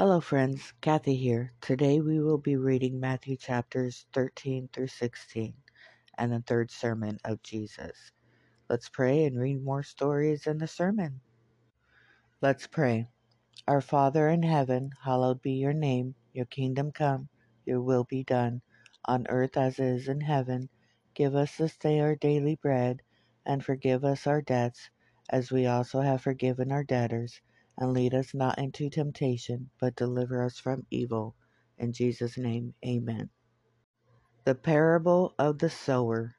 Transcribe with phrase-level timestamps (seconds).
[0.00, 0.72] Hello, friends.
[0.80, 1.52] Cathy here.
[1.60, 5.52] Today we will be reading Matthew chapters 13 through 16
[6.16, 8.10] and the third sermon of Jesus.
[8.70, 11.20] Let's pray and read more stories in the sermon.
[12.40, 13.10] Let's pray.
[13.68, 16.14] Our Father in heaven, hallowed be your name.
[16.32, 17.28] Your kingdom come,
[17.66, 18.62] your will be done,
[19.04, 20.70] on earth as it is in heaven.
[21.12, 23.02] Give us this day our daily bread,
[23.44, 24.88] and forgive us our debts,
[25.28, 27.42] as we also have forgiven our debtors
[27.78, 31.34] and lead us not into temptation, but deliver us from evil.
[31.78, 33.30] In Jesus' name, amen.
[34.44, 36.36] The Parable of the Sower,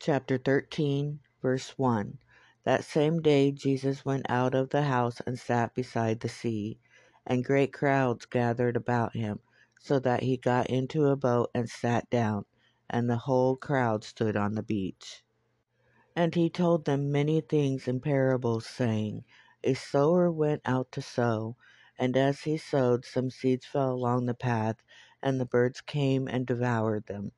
[0.00, 2.18] chapter 13, verse 1.
[2.64, 6.78] That same day Jesus went out of the house and sat beside the sea,
[7.26, 9.40] and great crowds gathered about him,
[9.80, 12.44] so that he got into a boat and sat down,
[12.90, 15.22] and the whole crowd stood on the beach.
[16.16, 19.24] And he told them many things in parables, saying,
[19.64, 21.56] a sower went out to sow,
[21.98, 24.76] and as he sowed some seeds fell along the path,
[25.20, 27.32] and the birds came and devoured them.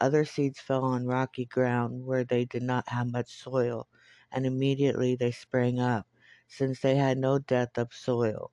[0.00, 3.88] Other seeds fell on rocky ground where they did not have much soil,
[4.30, 6.06] and immediately they sprang up,
[6.46, 8.52] since they had no depth of soil.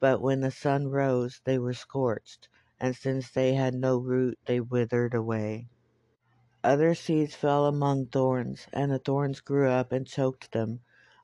[0.00, 2.48] But when the sun rose they were scorched,
[2.80, 5.68] and since they had no root they withered away.
[6.64, 10.80] Other seeds fell among thorns, and the thorns grew up and choked them.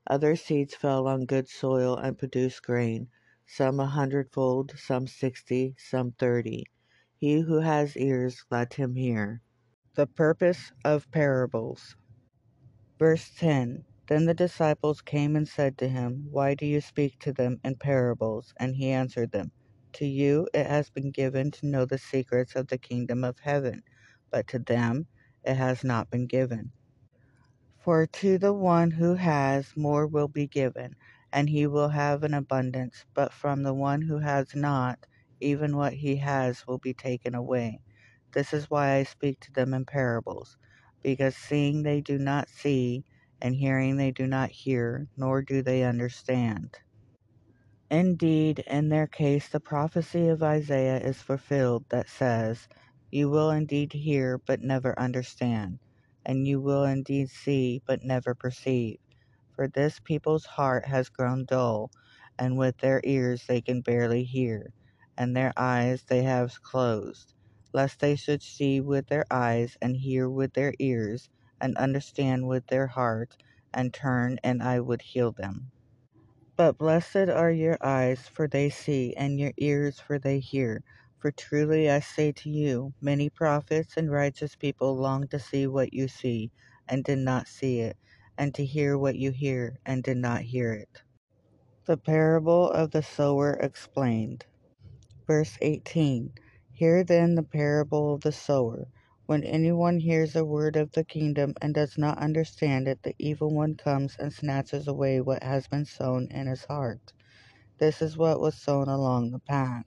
[0.07, 3.09] Other seeds fell on good soil and produced grain,
[3.47, 6.65] some a hundredfold, some sixty, some thirty.
[7.19, 9.43] He who has ears, let him hear.
[9.95, 11.97] The purpose of parables.
[12.99, 17.33] Verse 10 Then the disciples came and said to him, Why do you speak to
[17.33, 18.55] them in parables?
[18.59, 19.53] And he answered them,
[19.95, 23.83] To you it has been given to know the secrets of the kingdom of heaven,
[24.31, 25.09] but to them
[25.45, 26.73] it has not been given.
[27.83, 30.97] For to the one who has, more will be given,
[31.33, 33.05] and he will have an abundance.
[33.15, 35.07] But from the one who has not,
[35.41, 37.81] even what he has will be taken away.
[38.33, 40.57] This is why I speak to them in parables,
[41.03, 43.05] because seeing they do not see,
[43.43, 46.79] and hearing they do not hear, nor do they understand.
[47.91, 52.69] Indeed, in their case, the prophecy of Isaiah is fulfilled that says,
[53.11, 55.79] You will indeed hear, but never understand
[56.27, 58.99] and you will indeed see, but never perceive.
[59.55, 61.91] For this people's heart has grown dull,
[62.39, 64.73] and with their ears they can barely hear,
[65.17, 67.35] and their eyes they have closed,
[67.73, 71.31] lest they should see with their eyes, and hear with their ears,
[71.61, 73.37] and understand with their heart,
[73.75, 75.73] and turn, and I would heal them.
[76.57, 80.85] But blessed are your eyes, for they see, and your ears, for they hear.
[81.23, 85.95] For truly I say to you, many prophets and righteous people longed to see what
[85.95, 86.53] you see,
[86.89, 87.97] and did not see it,
[88.39, 91.05] and to hear what you hear, and did not hear it.
[91.87, 94.47] The parable of the sower explained.
[95.27, 96.33] Verse 18
[96.73, 98.89] Hear then the parable of the sower.
[99.27, 103.51] When anyone hears a word of the kingdom and does not understand it, the evil
[103.55, 107.15] one comes and snatches away what has been sown in his heart.
[107.79, 109.87] This is what was sown along the path.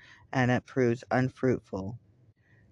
[0.33, 1.99] and it proves unfruitful.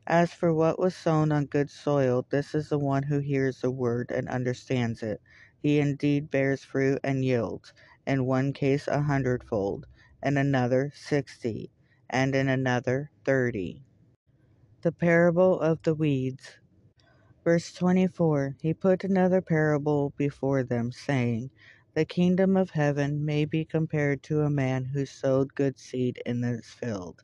[0.07, 3.71] As for what was sown on good soil, this is the one who hears the
[3.71, 5.21] word and understands it.
[5.61, 7.73] He indeed bears fruit and yields,
[8.05, 9.87] in one case a hundredfold,
[10.21, 11.71] in another sixty,
[12.09, 13.83] and in another thirty.
[14.83, 16.57] The parable of the weeds.
[17.43, 21.51] Verse 24 He put another parable before them, saying,
[21.95, 26.43] The kingdom of heaven may be compared to a man who sowed good seed in
[26.43, 27.23] his field.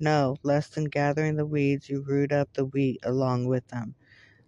[0.00, 3.94] no, less than gathering the weeds you root up the wheat along with them.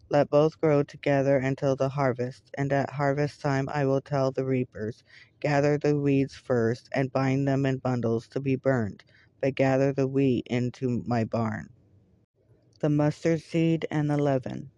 [0.08, 4.44] Let both grow together until the harvest, and at harvest time I will tell the
[4.44, 5.02] reapers,
[5.40, 9.04] Gather the weeds first, and bind them in bundles to be burned,
[9.40, 11.70] but gather the wheat into my barn.
[12.80, 14.70] The mustard seed and the leaven.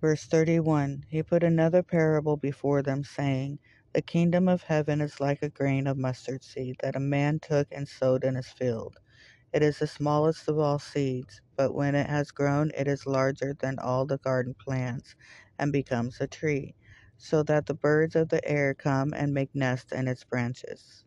[0.00, 3.58] Verse 31 He put another parable before them, saying,
[3.94, 7.68] The kingdom of heaven is like a grain of mustard seed that a man took
[7.72, 8.98] and sowed in his field.
[9.52, 13.54] It is the smallest of all seeds, but when it has grown, it is larger
[13.58, 15.16] than all the garden plants
[15.58, 16.76] and becomes a tree,
[17.18, 21.04] so that the birds of the air come and make nests in its branches.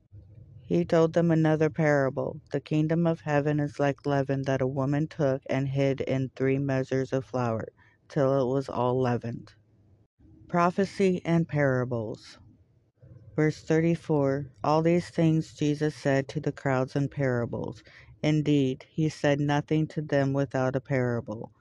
[0.65, 2.41] He told them another parable.
[2.51, 6.59] The kingdom of heaven is like leaven that a woman took and hid in three
[6.59, 7.67] measures of flour
[8.09, 9.53] till it was all leavened.
[10.49, 12.39] Prophecy and parables.
[13.35, 17.83] Verse 34 All these things Jesus said to the crowds in parables.
[18.23, 21.51] Indeed, he said nothing to them without a parable.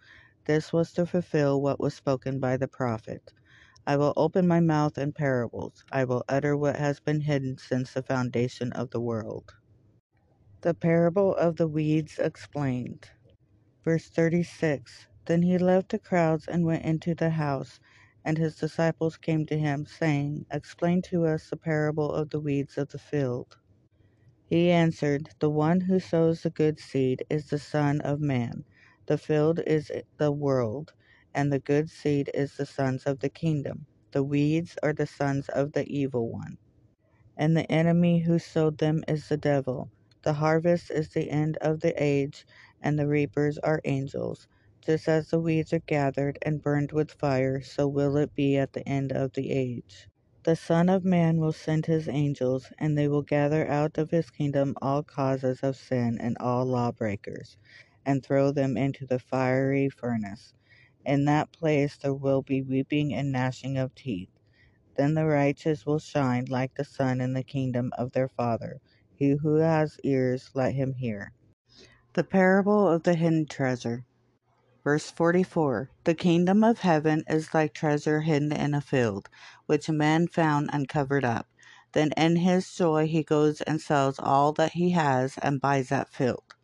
[0.47, 3.33] This was to fulfill what was spoken by the prophet.
[3.87, 5.85] I will open my mouth in parables.
[5.93, 9.55] I will utter what has been hidden since the foundation of the world.
[10.63, 13.11] The parable of the weeds explained.
[13.85, 17.81] Verse 36 then he left the crowds and went into the house.
[18.25, 22.79] And his disciples came to him, saying, Explain to us the parable of the weeds
[22.79, 23.57] of the field.
[24.51, 28.67] He answered, The one who sows the good seed is the Son of Man.
[29.07, 30.95] The field is the world,
[31.35, 33.87] and the good seed is the sons of the kingdom.
[34.13, 36.59] The weeds are the sons of the evil one.
[37.37, 39.93] And the enemy who sowed them is the devil.
[40.25, 42.47] The harvest is the end of the age,
[42.83, 44.49] and the reapers are angels.
[44.83, 48.75] Just as the weeds are gathered and burned with fire, so will it be at
[48.75, 50.10] the end of the age.
[50.43, 54.31] The Son of Man will send his angels, and they will gather out of his
[54.31, 57.59] kingdom all causes of sin and all lawbreakers,
[58.07, 60.55] and throw them into the fiery furnace.
[61.05, 64.31] In that place there will be weeping and gnashing of teeth.
[64.97, 68.81] Then the righteous will shine like the sun in the kingdom of their Father.
[69.15, 71.33] He who has ears, let him hear.
[72.15, 74.07] The parable of the hidden treasure.
[74.83, 79.29] Verse 44 The kingdom of heaven is like treasure hidden in a field,
[79.67, 81.47] which a man found and covered up.
[81.93, 86.09] Then in his joy he goes and sells all that he has and buys that
[86.09, 86.55] field.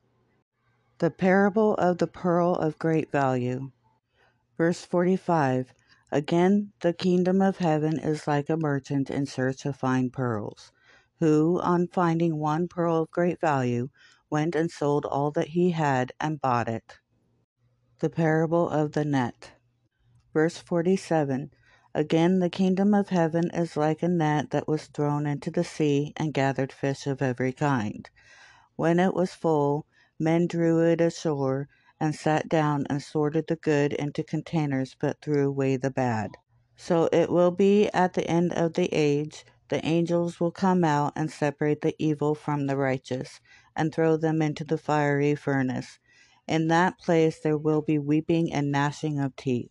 [0.99, 3.71] The parable of the pearl of great value.
[4.57, 5.75] Verse 45
[6.11, 10.73] Again, the kingdom of heaven is like a merchant in search of fine pearls,
[11.21, 13.91] who, on finding one pearl of great value,
[14.31, 16.99] went and sold all that he had and bought it.
[17.99, 19.53] The parable of the net.
[20.35, 21.51] Verse 47
[21.95, 26.13] Again, the kingdom of heaven is like a net that was thrown into the sea
[26.19, 28.11] and gathered fish of every kind.
[28.77, 29.87] When it was full,
[30.19, 35.49] men drew it ashore and sat down and sorted the good into containers but threw
[35.49, 36.33] away the bad.
[36.77, 39.47] So it will be at the end of the age.
[39.71, 43.41] The angels will come out and separate the evil from the righteous
[43.75, 45.99] and throw them into the fiery furnace.
[46.49, 49.71] In that place there will be weeping and gnashing of teeth.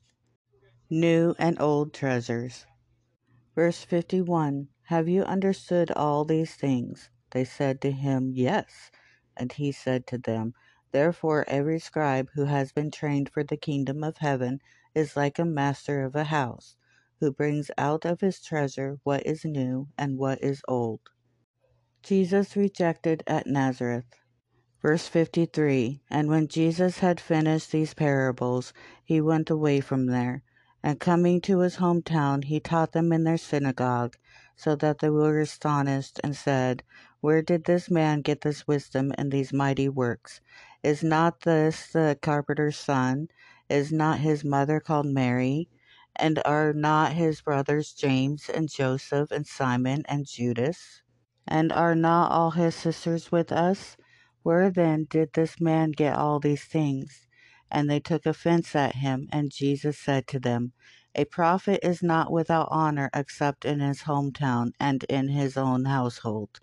[0.90, 2.66] New and old treasures.
[3.56, 7.10] Verse 51 Have you understood all these things?
[7.32, 8.92] They said to him, Yes.
[9.38, 10.54] And he said to them,
[10.92, 14.60] Therefore every scribe who has been trained for the kingdom of heaven
[14.94, 16.76] is like a master of a house,
[17.22, 21.02] who brings out of his treasure what is new and what is old.
[22.04, 24.06] Jesus rejected at Nazareth.
[24.86, 28.72] Verse 53 And when Jesus had finished these parables,
[29.04, 30.44] he went away from there.
[30.84, 34.16] And coming to his hometown, he taught them in their synagogue,
[34.56, 36.84] so that they were astonished and said,
[37.20, 40.40] Where did this man get this wisdom and these mighty works?
[40.84, 43.30] Is not this the carpenter's son?
[43.68, 45.68] Is not his mother called Mary?
[46.16, 51.02] And are not his brothers James and Joseph and Simon and Judas?
[51.48, 53.98] And are not all his sisters with us?
[54.46, 57.26] Where then did this man get all these things?
[57.72, 59.28] And they took offense at him.
[59.32, 60.72] And Jesus said to them,
[61.16, 66.60] A prophet is not without honor except in his hometown and in his own household.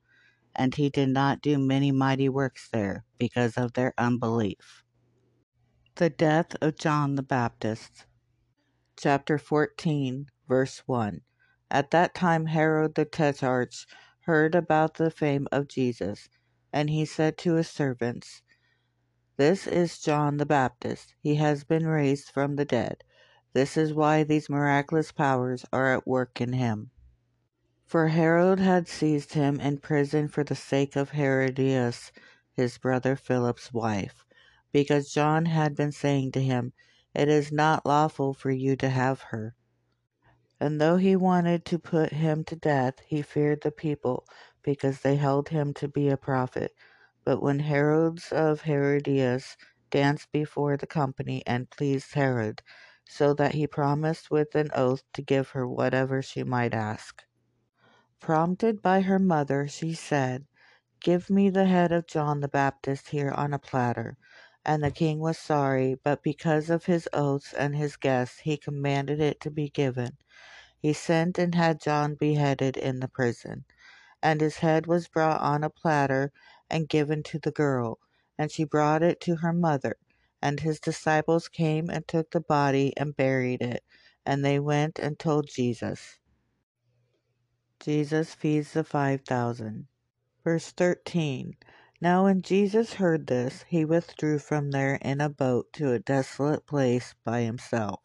[0.54, 4.84] And he did not do many mighty works there because of their unbelief.
[5.96, 8.06] The death of John the Baptist.
[8.96, 11.22] Chapter 14, verse 1.
[11.68, 13.74] At that time Herod the Tetrarch
[14.20, 16.28] heard about the fame of Jesus
[16.72, 18.42] and he said to his servants,
[19.36, 21.14] This is John the Baptist.
[21.20, 23.04] He has been raised from the dead.
[23.52, 26.90] This is why these miraculous powers are at work in him.
[27.84, 32.10] For Herod had seized him in prison for the sake of Herodias,
[32.54, 34.24] his brother Philip's wife,
[34.72, 36.72] because John had been saying to him,
[37.14, 39.54] It is not lawful for you to have her.
[40.58, 44.24] And though he wanted to put him to death, he feared the people,
[44.62, 46.72] because they held him to be a prophet.
[47.24, 49.56] But when Herodes of Herodias
[49.90, 52.62] danced before the company and pleased Herod,
[53.08, 57.24] so that he promised with an oath to give her whatever she might ask.
[58.20, 60.46] Prompted by her mother, she said,
[61.00, 64.16] Give me the head of John the Baptist here on a platter.
[64.64, 69.20] And the king was sorry, but because of his oaths and his guests, he commanded
[69.20, 70.16] it to be given.
[70.78, 73.64] He sent and had John beheaded in the prison.
[74.22, 76.32] And his head was brought on a platter
[76.70, 77.98] and given to the girl,
[78.38, 79.96] and she brought it to her mother.
[80.40, 83.82] And his disciples came and took the body and buried it,
[84.24, 86.18] and they went and told Jesus.
[87.80, 89.88] Jesus feeds the five thousand.
[90.44, 91.56] Verse 13
[92.00, 96.66] Now when Jesus heard this, he withdrew from there in a boat to a desolate
[96.66, 98.00] place by himself.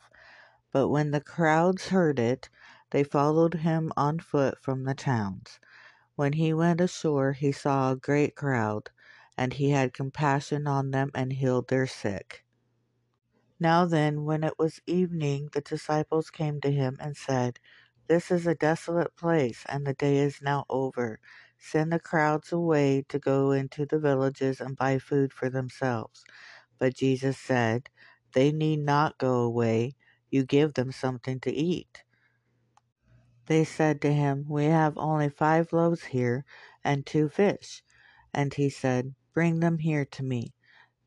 [0.72, 2.50] But when the crowds heard it,
[2.92, 5.60] they followed him on foot from the towns.
[6.18, 8.90] When he went ashore, he saw a great crowd,
[9.38, 12.44] and he had compassion on them and healed their sick.
[13.60, 17.60] Now then, when it was evening, the disciples came to him and said,
[18.08, 21.20] This is a desolate place, and the day is now over.
[21.60, 26.26] Send the crowds away to go into the villages and buy food for themselves.
[26.80, 27.90] But Jesus said,
[28.34, 29.96] They need not go away.
[30.32, 32.04] You give them something to eat.
[33.48, 36.46] They said to him, We have only five loaves here
[36.84, 37.84] and two fish.
[38.34, 40.54] And he said, Bring them here to me.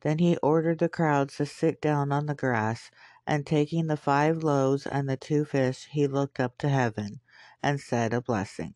[0.00, 2.90] Then he ordered the crowds to sit down on the grass,
[3.26, 7.20] and taking the five loaves and the two fish, he looked up to heaven,
[7.62, 8.74] and said a blessing.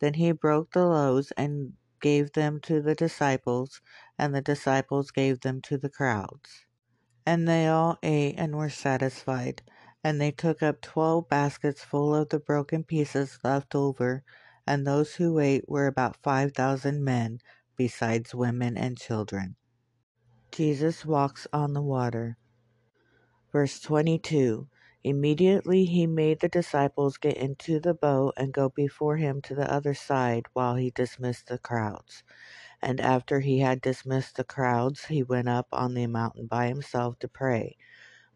[0.00, 3.80] Then he broke the loaves and gave them to the disciples,
[4.18, 6.66] and the disciples gave them to the crowds.
[7.24, 9.62] And they all ate and were satisfied.
[10.04, 14.24] And they took up twelve baskets full of the broken pieces left over,
[14.66, 17.40] and those who ate were about five thousand men,
[17.76, 19.56] besides women and children.
[20.52, 22.38] Jesus walks on the water.
[23.52, 24.68] Verse 22
[25.04, 29.72] Immediately he made the disciples get into the boat and go before him to the
[29.72, 32.24] other side while he dismissed the crowds.
[32.82, 37.18] And after he had dismissed the crowds, he went up on the mountain by himself
[37.20, 37.76] to pray.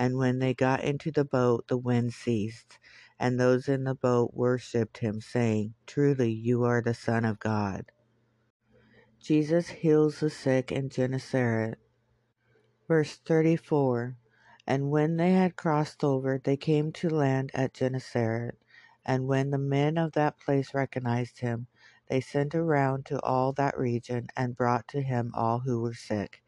[0.00, 2.80] And when they got into the boat, the wind ceased,
[3.20, 7.92] and those in the boat worshipped him, saying, Truly you are the Son of God.
[9.20, 11.78] Jesus heals the sick in Gennesaret.
[12.88, 14.16] Verse 34
[14.66, 18.56] And when they had crossed over, they came to land at Gennesaret.
[19.06, 21.68] And when the men of that place recognized him,
[22.08, 26.42] they sent around to all that region and brought to him all who were sick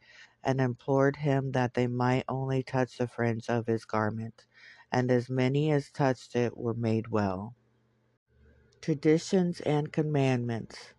[0.44, 4.44] and implored him that they might only touch the fringe of his garment,
[4.90, 7.54] and as many as touched it were made well.
[8.80, 10.94] Traditions and Commandments.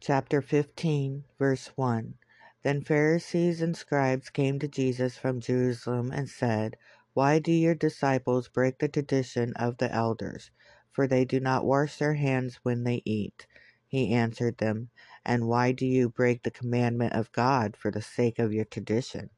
[0.00, 2.14] Chapter 15, verse 1.
[2.62, 6.76] Then Pharisees and scribes came to Jesus from Jerusalem and said,
[7.14, 10.50] Why do your disciples break the tradition of the elders?
[10.92, 13.46] For they do not wash their hands when they eat.
[13.88, 14.90] He answered them,
[15.28, 19.30] and why do you break the commandment of God for the sake of your tradition?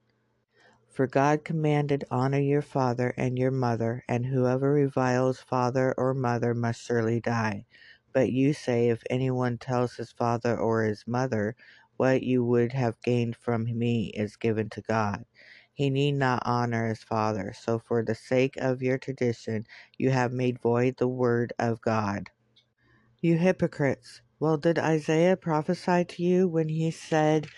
[0.90, 6.54] For God commanded, Honor your father and your mother, and whoever reviles father or mother
[6.54, 7.66] must surely die.
[8.12, 11.56] But you say, If anyone tells his father or his mother,
[11.96, 15.26] What you would have gained from me is given to God.
[15.72, 17.52] He need not honor his father.
[17.58, 19.66] So, for the sake of your tradition,
[19.98, 22.30] you have made void the word of God.
[23.22, 24.22] You hypocrites!
[24.40, 27.48] Well did Isaiah prophesy to you when he said,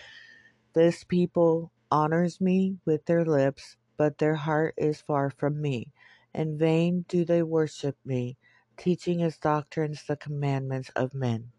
[0.73, 5.93] This people honors me with their lips, but their heart is far from me.
[6.33, 8.37] In vain do they worship me,
[8.75, 11.53] teaching as doctrines the commandments of men.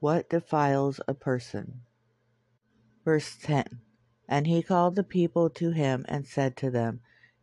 [0.00, 1.82] What defiles a person?
[3.04, 3.82] Verse 10
[4.28, 7.00] And he called the people to him and said to them,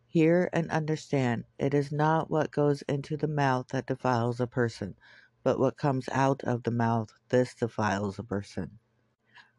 [0.07, 4.95] Hear and understand, it is not what goes into the mouth that defiles a person,
[5.43, 8.71] but what comes out of the mouth, this defiles a person.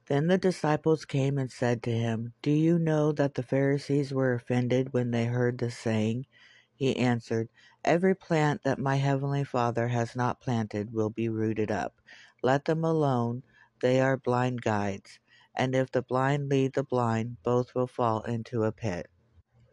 [0.07, 4.35] Then the disciples came and said to him, Do you know that the Pharisees were
[4.35, 6.26] offended when they heard this saying?
[6.75, 7.49] He answered,
[7.85, 12.00] Every plant that my heavenly Father has not planted will be rooted up.
[12.43, 13.45] Let them alone,
[13.81, 15.21] they are blind guides.
[15.57, 19.09] And if the blind lead the blind, both will fall into a pit.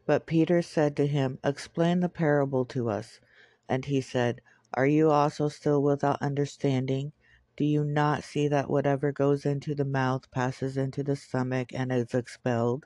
[0.05, 3.21] But Peter said to him, Explain the parable to us.
[3.69, 4.41] And he said,
[4.73, 7.11] Are you also still without understanding?
[7.57, 11.91] Do you not see that whatever goes into the mouth passes into the stomach and
[11.91, 12.85] is expelled?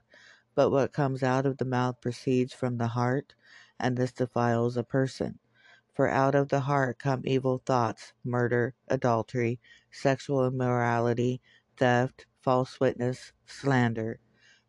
[0.56, 3.36] But what comes out of the mouth proceeds from the heart,
[3.80, 5.38] and this defiles a person.
[5.94, 9.60] For out of the heart come evil thoughts, murder, adultery,
[9.92, 11.40] sexual immorality,
[11.78, 14.20] theft, false witness, slander.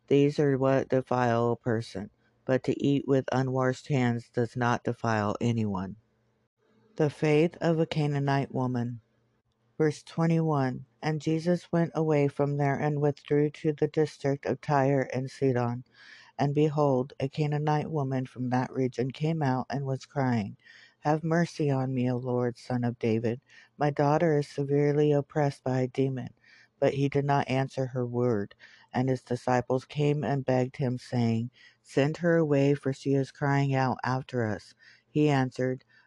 [0.07, 2.11] These are what defile a person,
[2.45, 5.95] but to eat with unwashed hands does not defile anyone.
[6.97, 9.01] The faith of a Canaanite woman.
[9.77, 15.09] Verse 21 And Jesus went away from there and withdrew to the district of Tyre
[15.13, 15.83] and Sidon.
[16.39, 20.57] And behold, a Canaanite woman from that region came out and was crying,
[21.01, 23.41] Have mercy on me, O Lord, son of David.
[23.77, 26.31] My daughter is severely oppressed by a demon.
[26.79, 28.55] But he did not answer her word.
[28.93, 31.51] And his disciples came and begged him, saying,
[31.83, 34.73] Send her away, for she is crying out after us.
[35.09, 35.85] He answered,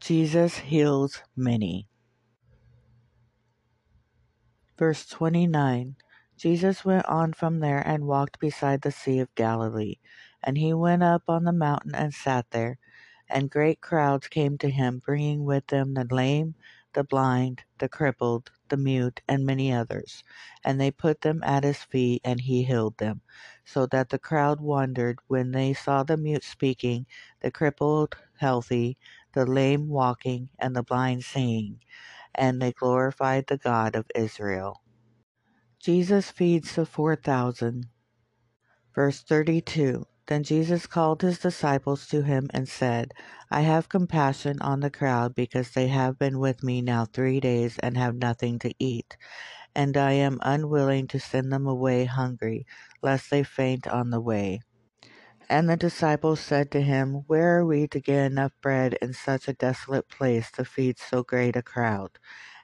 [0.00, 1.88] Jesus heals many.
[4.78, 5.96] Verse 29
[6.36, 9.96] Jesus went on from there and walked beside the Sea of Galilee.
[10.44, 12.78] And he went up on the mountain and sat there.
[13.28, 16.54] And great crowds came to him, bringing with them the lame,
[16.94, 20.24] the blind, the crippled, the mute, and many others.
[20.64, 23.22] And they put them at his feet, and he healed them.
[23.64, 27.06] So that the crowd wondered when they saw the mute speaking,
[27.40, 28.98] the crippled healthy,
[29.34, 31.80] the lame walking, and the blind seeing,
[32.34, 34.82] and they glorified the God of Israel.
[35.80, 37.88] Jesus feeds the four thousand.
[38.94, 43.14] Verse 32 Then Jesus called his disciples to him and said,
[43.50, 47.78] I have compassion on the crowd because they have been with me now three days
[47.80, 49.16] and have nothing to eat.
[49.74, 52.66] And I am unwilling to send them away hungry,
[53.02, 54.60] lest they faint on the way.
[55.50, 59.48] And the disciples said to him, Where are we to get enough bread in such
[59.48, 62.18] a desolate place to feed so great a crowd?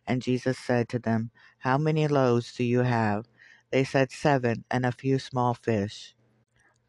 [0.07, 3.27] And Jesus said to them, How many loaves do you have?
[3.73, 6.14] They said, Seven, and a few small fish.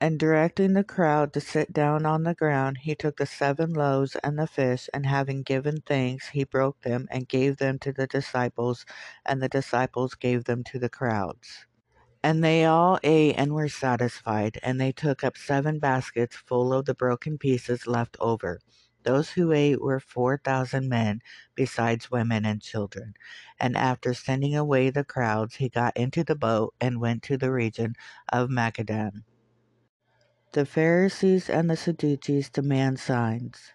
[0.06, 4.16] And directing the crowd to sit down on the ground, he took the seven loaves
[4.18, 8.06] and the fish, and having given thanks, he broke them and gave them to the
[8.06, 8.86] disciples,
[9.26, 11.66] and the disciples gave them to the crowds.
[12.24, 16.86] And they all ate and were satisfied, and they took up seven baskets full of
[16.86, 18.60] the broken pieces left over.
[19.02, 21.22] Those who ate were four thousand men,
[21.56, 23.16] besides women and children.
[23.60, 27.52] And after sending away the crowds, he got into the boat and went to the
[27.52, 27.96] region
[28.32, 29.24] of Magadan.
[30.56, 33.74] The Pharisees and the Sadducees demand signs.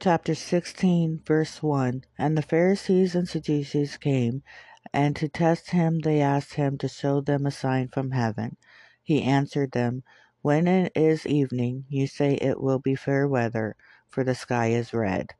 [0.00, 4.42] Chapter 16, verse 1 And the Pharisees and Sadducees came
[4.92, 8.56] and to test him they asked him to show them a sign from heaven.
[9.00, 10.02] He answered them,
[10.42, 13.76] When it is evening, you say it will be fair weather,
[14.08, 15.34] for the sky is red.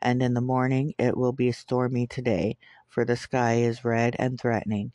[0.00, 4.40] And in the morning it will be stormy today, for the sky is red and
[4.40, 4.90] threatening.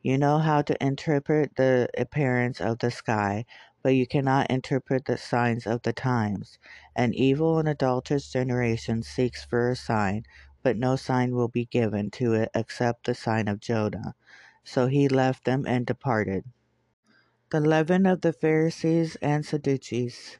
[0.00, 3.44] You know how to interpret the appearance of the sky,
[3.82, 6.58] but you cannot interpret the signs of the times.
[6.96, 10.24] An evil and adulterous generation seeks for a sign,
[10.62, 14.14] but no sign will be given to it except the sign of Jonah.
[14.64, 16.44] So he left them and departed.
[17.50, 20.38] The leaven of the Pharisees and Sadducees.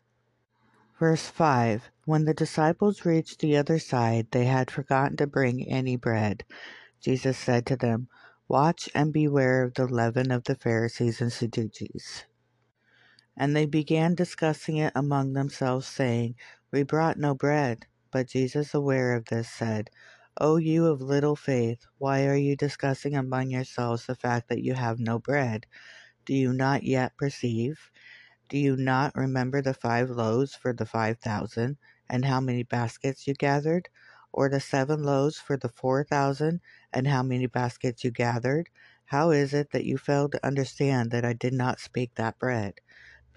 [0.98, 5.96] Verse 5 When the disciples reached the other side, they had forgotten to bring any
[5.96, 6.44] bread.
[7.00, 8.08] Jesus said to them,
[8.48, 12.24] Watch and beware of the leaven of the Pharisees and Sadducees.
[13.38, 16.36] And they began discussing it among themselves, saying,
[16.72, 17.86] We brought no bread.
[18.12, 19.90] But Jesus, aware of this, said,
[20.40, 24.74] O you of little faith, why are you discussing among yourselves the fact that you
[24.74, 25.66] have no bread?
[26.26, 27.90] Do you not yet perceive?
[28.48, 33.26] Do you not remember the five loaves for the five thousand, and how many baskets
[33.26, 33.90] you gathered?
[34.32, 36.60] Or the seven loaves for the four thousand,
[36.92, 38.70] and how many baskets you gathered?
[39.06, 42.80] How is it that you fail to understand that I did not speak that bread?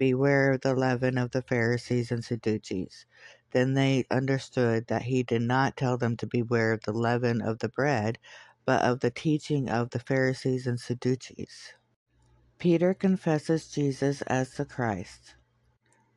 [0.02, 3.06] Beware of the leaven of the Pharisees and Sadducees.
[3.52, 7.60] Then they understood that he did not tell them to beware of the leaven of
[7.60, 8.18] the bread,
[8.66, 11.74] but of the teaching of the Pharisees and Sadducees.
[12.58, 15.36] Peter confesses Jesus as the Christ.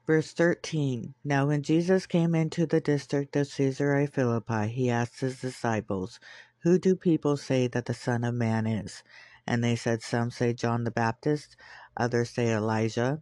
[0.07, 5.39] Verse 13 Now when Jesus came into the district of Caesarea Philippi, he asked his
[5.39, 6.19] disciples,
[6.63, 9.03] Who do people say that the Son of Man is?
[9.45, 11.55] And they said, Some say John the Baptist,
[11.95, 13.21] others say Elijah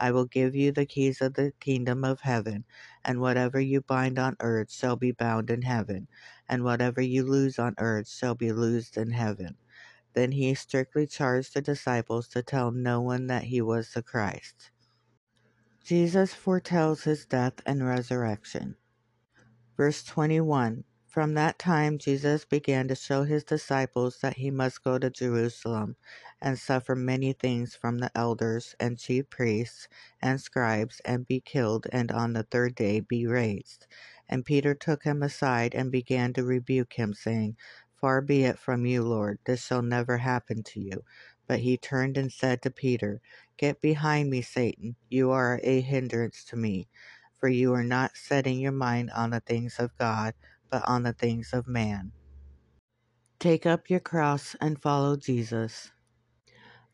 [0.00, 2.64] I will give you the keys of the kingdom of heaven,
[3.04, 6.08] and whatever you bind on earth shall be bound in heaven,
[6.48, 9.56] and whatever you loose on earth shall be loosed in heaven.
[10.14, 14.70] Then he strictly charged the disciples to tell no one that he was the Christ.
[15.84, 18.76] Jesus foretells his death and resurrection.
[19.76, 24.98] Verse 21 From that time Jesus began to show his disciples that he must go
[24.98, 25.96] to Jerusalem
[26.42, 29.88] and suffer many things from the elders and chief priests
[30.22, 33.86] and scribes, and be killed, and on the third day be raised.
[34.28, 37.56] And Peter took him aside and began to rebuke him, saying,
[38.00, 41.04] Far be it from you, Lord, this shall never happen to you.
[41.46, 43.20] But he turned and said to Peter,
[43.58, 46.88] Get behind me, Satan, you are a hindrance to me,
[47.38, 50.34] for you are not setting your mind on the things of God,
[50.70, 52.12] but on the things of man.
[53.38, 55.90] Take up your cross and follow Jesus.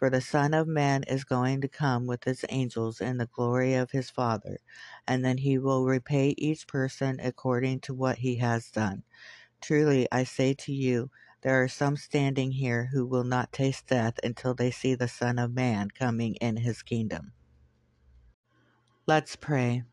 [0.00, 3.74] For the Son of Man is going to come with his angels in the glory
[3.74, 4.58] of his Father,
[5.06, 9.04] and then he will repay each person according to what he has done.
[9.60, 11.10] Truly, I say to you,
[11.42, 15.38] there are some standing here who will not taste death until they see the Son
[15.38, 17.32] of Man coming in his kingdom.
[19.06, 19.84] Let's pray.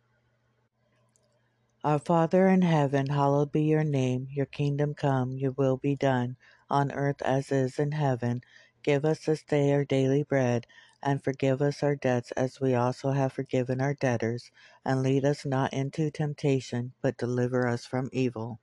[1.83, 4.27] Our Father in heaven, hallowed be your name.
[4.31, 6.37] Your kingdom come, your will be done,
[6.69, 8.41] on earth as is in heaven.
[8.87, 10.65] Give us this day our daily bread,
[11.03, 14.49] and forgive us our debts as we also have forgiven our debtors.
[14.85, 18.61] And lead us not into temptation, but deliver us from evil.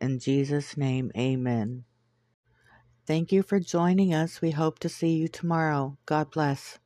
[0.00, 1.84] In Jesus' name, amen.
[3.06, 4.42] Thank you for joining us.
[4.42, 5.96] We hope to see you tomorrow.
[6.06, 6.80] God bless.